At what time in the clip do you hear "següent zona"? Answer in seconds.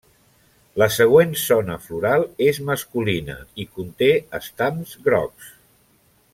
0.95-1.75